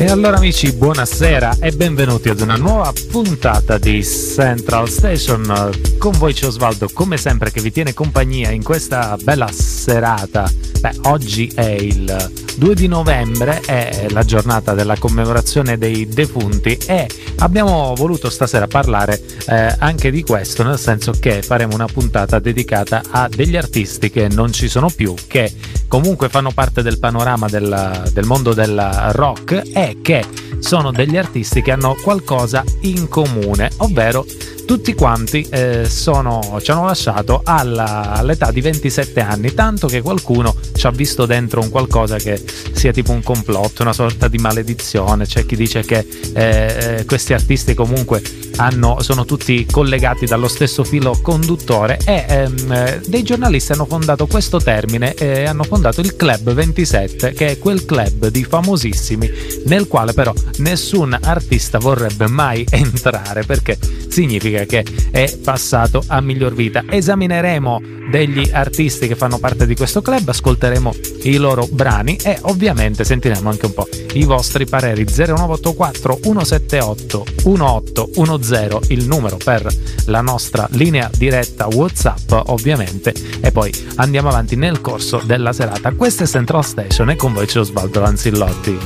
[0.00, 5.70] E allora amici, buonasera e benvenuti ad una nuova puntata di Central Station.
[5.98, 10.50] Con voi c'è Osvaldo, come sempre, che vi tiene compagnia in questa bella serata.
[10.80, 17.06] Beh, oggi è il 2 di novembre, è la giornata della commemorazione dei defunti e
[17.38, 23.02] abbiamo voluto stasera parlare eh, anche di questo, nel senso che faremo una puntata dedicata
[23.10, 25.52] a degli artisti che non ci sono più, che
[25.88, 30.24] comunque fanno parte del panorama del, del mondo del rock e che
[30.58, 34.24] sono degli artisti che hanno qualcosa in comune, ovvero
[34.70, 40.54] tutti quanti eh, sono, ci hanno lasciato alla, all'età di 27 anni, tanto che qualcuno
[40.76, 42.39] ci ha visto dentro un qualcosa che
[42.72, 47.32] sia tipo un complotto, una sorta di maledizione, c'è chi dice che eh, eh questi
[47.32, 48.22] artisti comunque
[48.56, 54.60] hanno, sono tutti collegati dallo stesso filo conduttore e ehm, dei giornalisti hanno fondato questo
[54.60, 59.30] termine e hanno fondato il Club 27 che è quel club di famosissimi
[59.64, 63.78] nel quale però nessun artista vorrebbe mai entrare perché
[64.08, 66.84] significa che è passato a miglior vita.
[66.88, 73.04] Esamineremo degli artisti che fanno parte di questo club, ascolteremo i loro brani e ovviamente
[73.04, 79.66] sentiremo anche un po' i vostri pareri 0984 178 1810 il numero per
[80.06, 85.92] la nostra linea diretta WhatsApp ovviamente e poi andiamo avanti nel corso della serata.
[85.92, 88.78] Questa è Central Station e con voi c'è Osvaldo Lanzillotti.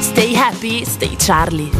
[0.00, 1.70] Stay happy, stay Charlie.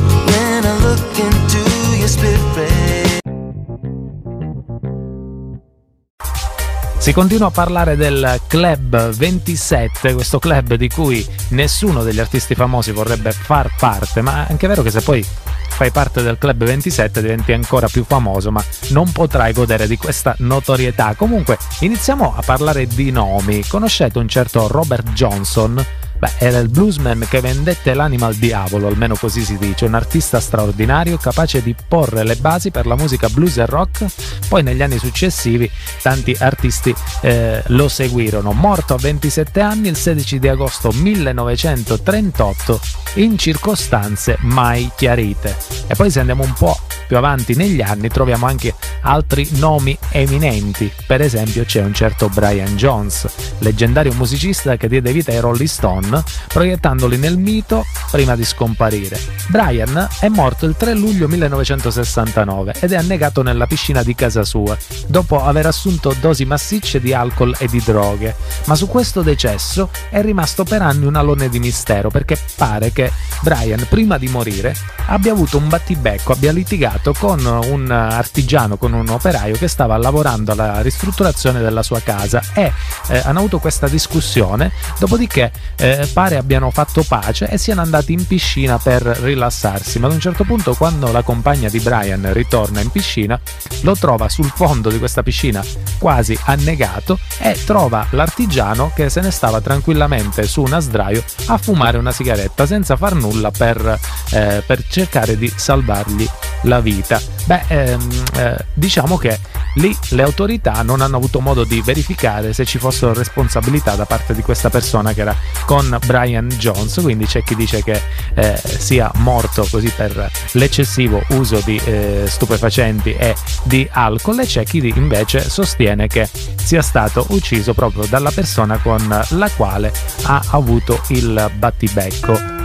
[7.09, 12.93] Si continua a parlare del Club 27, questo club di cui nessuno degli artisti famosi
[12.93, 17.23] vorrebbe far parte, ma è anche vero che se poi fai parte del Club 27
[17.23, 21.15] diventi ancora più famoso, ma non potrai godere di questa notorietà.
[21.17, 23.67] Comunque, iniziamo a parlare di nomi.
[23.67, 25.83] Conoscete un certo Robert Johnson?
[26.19, 30.41] Beh, era il bluesman che vendette l'anima al diavolo, almeno così si dice, un artista
[30.41, 34.07] straordinario capace di porre le basi per la musica blues e rock.
[34.49, 35.71] Poi negli anni successivi
[36.03, 38.53] tanti artisti eh, lo seguirono.
[38.53, 42.81] Morto a 27 anni il 16 di agosto 1938
[43.15, 45.57] in circostanze mai chiarite.
[45.87, 46.77] E poi se andiamo un po'
[47.07, 50.93] più avanti negli anni troviamo anche altri nomi eminenti.
[51.07, 53.27] Per esempio c'è un certo Brian Jones,
[53.59, 55.69] leggendario musicista che diede vita ai Rolling
[56.09, 59.21] Stone proiettandoli nel mito prima di scomparire.
[59.49, 64.77] Brian è morto il 3 luglio 1969 ed è annegato nella piscina di casa sua,
[65.07, 68.35] dopo aver assunto dosi massicce di alcol e di droghe.
[68.65, 73.13] Ma su questo decesso è rimasto per anni un alone di mistero, perché pare che
[73.43, 74.75] Brian, prima di morire,
[75.07, 80.53] abbia avuto un battibecco, abbia litigato con un artigiano, con un operaio che stava lavorando
[80.53, 82.73] alla ristrutturazione della sua casa e
[83.09, 88.27] eh, hanno avuto questa discussione, dopodiché eh, pare abbiano fatto pace e siano andati in
[88.27, 92.91] piscina per rilassarsi, ma ad un certo punto quando la compagna di Brian ritorna in
[92.91, 93.41] piscina
[93.83, 95.65] lo trova sul fondo di questa piscina
[95.99, 101.99] quasi annegato e trova l'artigiano che se ne stava tranquillamente su una sdraio a fumare
[101.99, 103.99] una sigaretta senza far nulla per,
[104.31, 106.29] eh, per cercare di salvargli
[106.63, 107.21] la vita.
[107.45, 109.39] Beh, ehm, eh, diciamo che
[109.79, 114.35] lì le autorità non hanno avuto modo di verificare se ci fossero responsabilità da parte
[114.35, 115.35] di questa persona che era
[115.65, 118.01] con Brian Jones, quindi c'è chi dice che
[118.35, 123.35] eh, sia morto così per l'eccessivo uso di eh, stupefacenti e
[123.65, 129.07] di alcol e c'è chi invece sostiene che sia stato ucciso proprio dalla persona con
[129.31, 132.58] la quale ha avuto il battibecco.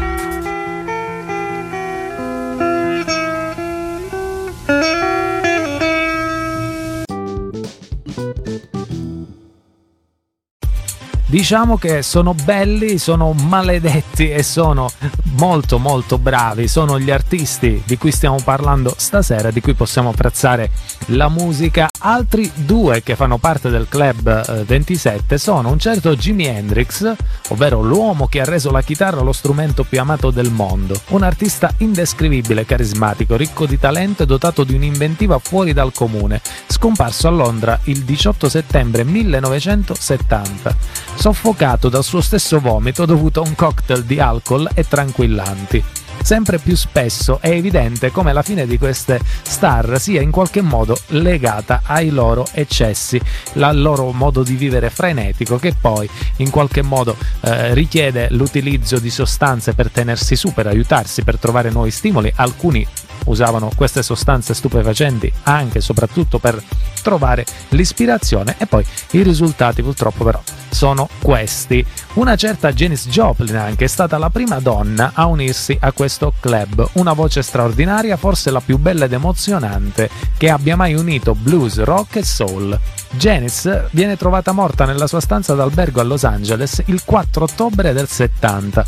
[11.33, 14.91] Diciamo che sono belli, sono maledetti e sono
[15.33, 16.67] molto molto bravi.
[16.67, 20.71] Sono gli artisti di cui stiamo parlando stasera, di cui possiamo apprezzare
[21.07, 21.89] la musica.
[21.99, 27.13] Altri due che fanno parte del club 27 eh, sono un certo Jimi Hendrix,
[27.49, 30.99] ovvero l'uomo che ha reso la chitarra lo strumento più amato del mondo.
[31.09, 37.27] Un artista indescrivibile, carismatico, ricco di talento e dotato di un'inventiva fuori dal comune, scomparso
[37.27, 40.75] a Londra il 18 settembre 1970
[41.15, 44.83] soffocato dal suo stesso vomito dovuto a un cocktail di alcol e
[45.23, 45.83] tranquillanti.
[46.21, 50.97] Sempre più spesso è evidente come la fine di queste star sia in qualche modo
[51.07, 53.19] legata ai loro eccessi,
[53.55, 59.09] al loro modo di vivere frenetico che poi in qualche modo eh, richiede l'utilizzo di
[59.09, 62.87] sostanze per tenersi su, per aiutarsi, per trovare nuovi stimoli, alcuni
[63.25, 66.61] usavano queste sostanze stupefacenti anche e soprattutto per
[67.01, 70.41] trovare l'ispirazione e poi i risultati purtroppo però
[70.73, 71.85] sono questi.
[72.13, 76.89] Una certa Janis Joplin anche è stata la prima donna a unirsi a questo club,
[76.93, 82.17] una voce straordinaria, forse la più bella ed emozionante che abbia mai unito blues, rock
[82.17, 82.79] e soul.
[83.11, 88.07] Janis viene trovata morta nella sua stanza d'albergo a Los Angeles il 4 ottobre del
[88.07, 88.85] 70,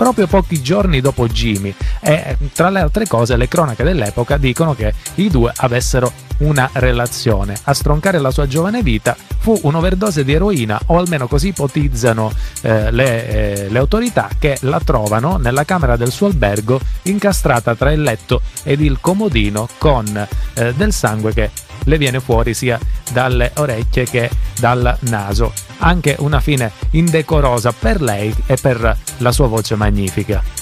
[0.00, 4.94] proprio pochi giorni dopo Jimmy e tra le altre cose le cronache dell'epoca dicono che
[5.16, 7.54] i due avessero una relazione.
[7.64, 12.32] A stroncare la sua giovane vita fu un'overdose di eroina o almeno così ipotizzano
[12.62, 17.92] eh, le, eh, le autorità che la trovano nella camera del suo albergo incastrata tra
[17.92, 20.06] il letto ed il comodino con
[20.54, 21.50] eh, del sangue che
[21.84, 22.78] le viene fuori sia
[23.12, 25.52] dalle orecchie che dal naso.
[25.78, 30.59] Anche una fine indecorosa per lei e per la sua voce magnifica.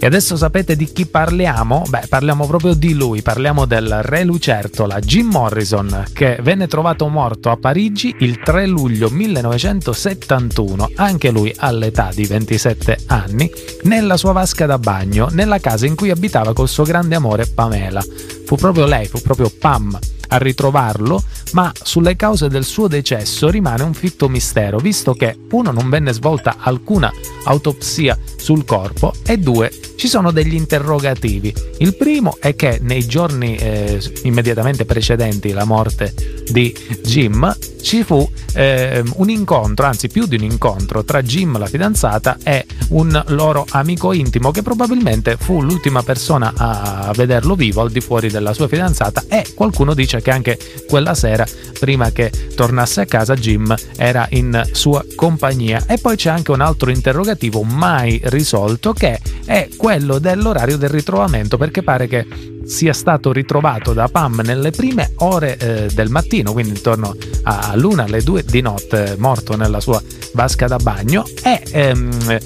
[0.00, 1.82] E adesso sapete di chi parliamo?
[1.88, 7.50] Beh, parliamo proprio di lui, parliamo del re lucertola Jim Morrison, che venne trovato morto
[7.50, 13.50] a Parigi il 3 luglio 1971, anche lui all'età di 27 anni,
[13.82, 18.04] nella sua vasca da bagno, nella casa in cui abitava col suo grande amore Pamela.
[18.44, 19.98] Fu proprio lei, fu proprio Pam
[20.28, 21.22] a ritrovarlo,
[21.52, 26.12] ma sulle cause del suo decesso rimane un fitto mistero, visto che uno non venne
[26.12, 27.12] svolta alcuna
[27.44, 31.52] autopsia sul corpo e due ci sono degli interrogativi.
[31.78, 36.14] Il primo è che nei giorni eh, immediatamente precedenti la morte
[36.50, 36.72] di
[37.02, 42.38] Jim ci fu eh, un incontro, anzi più di un incontro tra Jim, la fidanzata,
[42.42, 48.00] e un loro amico intimo che probabilmente fu l'ultima persona a vederlo vivo al di
[48.00, 50.58] fuori della sua fidanzata e qualcuno dice che anche
[50.88, 51.46] quella sera,
[51.78, 55.84] prima che tornasse a casa, Jim era in sua compagnia.
[55.86, 61.56] E poi c'è anche un altro interrogativo mai risolto che è quello dell'orario del ritrovamento
[61.56, 62.26] perché pare che
[62.68, 68.22] sia stato ritrovato da Pam nelle prime ore eh, del mattino, quindi intorno all'una, alle
[68.22, 70.00] due di notte, morto nella sua
[70.34, 72.38] vasca da bagno e ehm,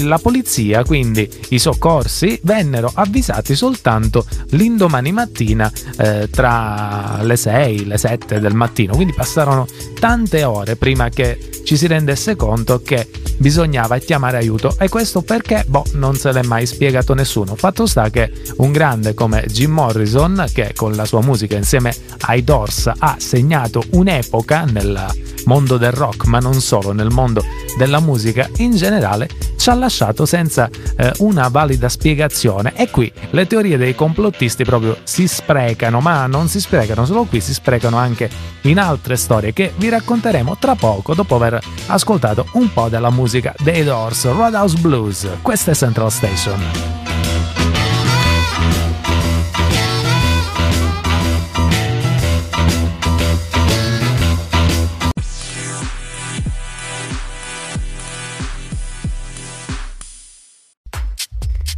[0.00, 7.84] la polizia, quindi i soccorsi, vennero avvisati soltanto l'indomani mattina eh, tra le 6 e
[7.84, 9.66] le 7 del mattino, quindi passarono
[9.98, 15.64] tante ore prima che ci si rendesse conto che bisognava chiamare aiuto e questo perché
[15.66, 17.56] boh, non se l'è mai spiegato nessuno.
[17.56, 22.42] Fatto sta che un grande come Jim Morrison, che con la sua musica insieme ai
[22.42, 25.06] Doors ha segnato un'epoca nel
[25.44, 27.42] mondo del rock, ma non solo, nel mondo
[27.76, 29.17] della musica in generale,
[29.56, 32.74] ci ha lasciato senza eh, una valida spiegazione.
[32.76, 37.40] E qui le teorie dei complottisti proprio si sprecano, ma non si sprecano solo qui,
[37.40, 38.30] si sprecano anche
[38.62, 43.54] in altre storie che vi racconteremo tra poco dopo aver ascoltato un po' della musica
[43.58, 45.28] dei Doors, Roadhouse Blues.
[45.42, 47.07] Questa è Central Station.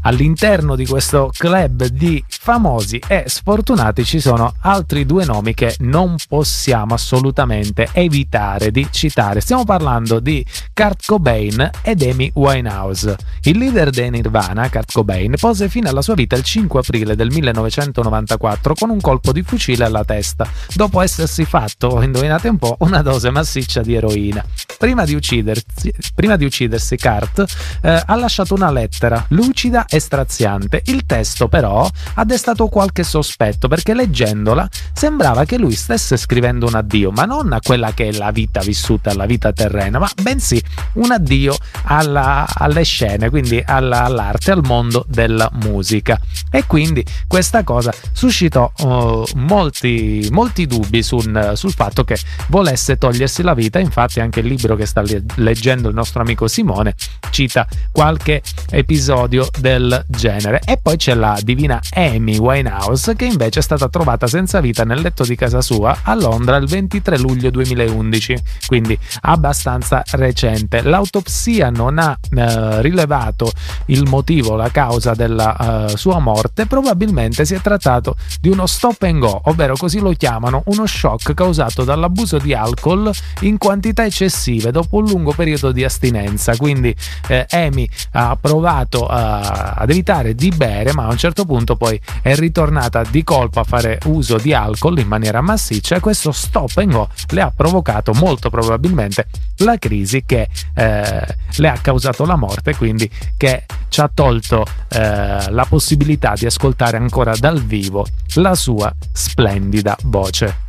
[0.03, 6.17] All'interno di questo club di famosi e sfortunati ci sono altri due nomi che non
[6.29, 9.41] possiamo assolutamente evitare di citare.
[9.41, 13.17] Stiamo parlando di Kurt Cobain ed Amy Winehouse.
[13.43, 17.31] Il leader dei Nirvana, Kurt Cobain, pose fine alla sua vita il 5 aprile del
[17.31, 23.03] 1994 con un colpo di fucile alla testa, dopo essersi fatto, indovinate un po', una
[23.03, 24.45] dose massiccia di eroina.
[24.79, 27.45] Prima di uccidersi, prima di uccidersi Kurt
[27.83, 30.83] eh, ha lasciato una lettera lucida e straziante.
[30.87, 36.75] Il testo però ha destato qualche sospetto perché leggendola sembrava che lui stesse scrivendo un
[36.75, 40.63] addio, ma non a quella che è la vita vissuta, la vita terrena, ma bensì
[40.95, 46.19] un addio alla, alle scene, quindi alla, all'arte, al mondo della musica.
[46.51, 52.17] E quindi questa cosa suscitò uh, molti, molti dubbi sul, sul fatto che
[52.49, 53.79] volesse togliersi la vita.
[53.79, 55.03] Infatti, anche il libro che sta
[55.37, 56.95] leggendo il nostro amico Simone
[57.31, 60.61] cita qualche episodio del del genere.
[60.65, 65.01] E poi c'è la divina Amy Winehouse che invece è stata trovata senza vita nel
[65.01, 70.83] letto di casa sua a Londra il 23 luglio 2011, quindi abbastanza recente.
[70.83, 73.51] L'autopsia non ha eh, rilevato
[73.87, 79.03] il motivo, la causa della eh, sua morte, probabilmente si è trattato di uno stop
[79.03, 83.11] and go, ovvero così lo chiamano, uno shock causato dall'abuso di alcol
[83.41, 86.57] in quantità eccessive dopo un lungo periodo di astinenza.
[86.57, 86.95] Quindi
[87.29, 92.01] eh, Amy ha provato a ad evitare di bere, ma a un certo punto poi
[92.23, 96.73] è ritornata di colpo a fare uso di alcol in maniera massiccia e questo stop
[96.77, 99.27] and go le ha provocato molto probabilmente
[99.59, 105.51] la crisi che eh, le ha causato la morte, quindi che ci ha tolto eh,
[105.51, 110.69] la possibilità di ascoltare ancora dal vivo la sua splendida voce.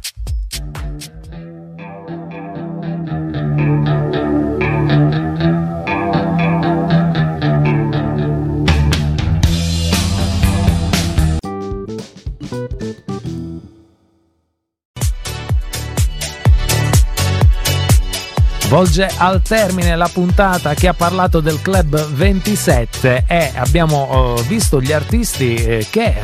[18.82, 24.82] Volge al termine la puntata che ha parlato del Club 27 e abbiamo uh, visto
[24.82, 26.16] gli artisti eh, che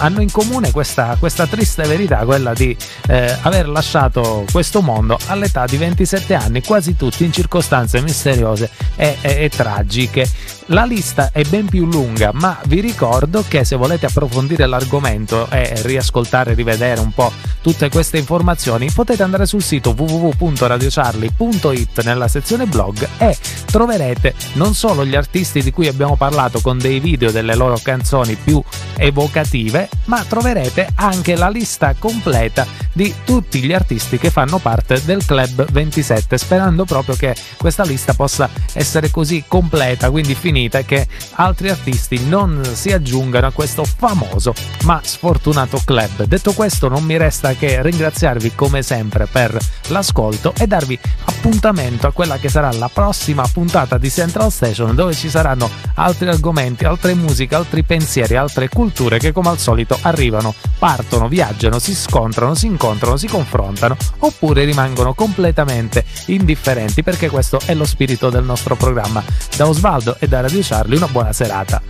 [0.00, 2.76] hanno in comune questa, questa triste verità, quella di
[3.08, 9.16] eh, aver lasciato questo mondo all'età di 27 anni, quasi tutti in circostanze misteriose e,
[9.22, 10.28] e, e tragiche.
[10.66, 15.72] La lista è ben più lunga, ma vi ricordo che se volete approfondire l'argomento e
[15.82, 17.32] riascoltare rivedere un po'
[17.66, 25.04] tutte queste informazioni, potete andare sul sito www.radiocharlie.it nella sezione blog e troverete non solo
[25.04, 28.62] gli artisti di cui abbiamo parlato con dei video delle loro canzoni più
[28.96, 35.24] evocative, ma troverete anche la lista completa di tutti gli artisti che fanno parte del
[35.24, 41.68] Club 27, sperando proprio che questa lista possa essere così completa, quindi finita che altri
[41.68, 44.54] artisti non si aggiungano a questo famoso
[44.84, 46.26] ma sfortunato club.
[46.26, 49.56] Detto questo non mi resta che ringraziarvi come sempre per
[49.88, 55.14] l'ascolto e darvi appuntamento a quella che sarà la prossima puntata di Central Station dove
[55.14, 60.54] ci saranno altri argomenti, altre musiche, altri pensieri, altre culture che come al solito arrivano,
[60.78, 67.74] partono, viaggiano, si scontrano, si incontrano, si confrontano oppure rimangono completamente indifferenti perché questo è
[67.74, 69.22] lo spirito del nostro programma.
[69.56, 71.82] Da Osvaldo e da Radio Charlie una buona serata.